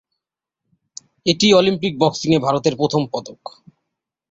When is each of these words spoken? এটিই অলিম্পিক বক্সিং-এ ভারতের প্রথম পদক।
এটিই 1.25 1.53
অলিম্পিক 1.53 1.93
বক্সিং-এ 1.99 2.39
ভারতের 2.39 2.73
প্রথম 2.77 3.01
পদক। 3.13 3.41